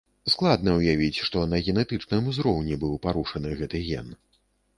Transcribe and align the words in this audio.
Складна 0.35 0.71
ўявіць, 0.77 1.21
што 1.27 1.43
на 1.51 1.59
генетычным 1.67 2.31
узроўні 2.33 2.79
быў 2.85 2.97
парушаны 3.05 3.53
гэты 3.61 3.85
ген. 3.91 4.13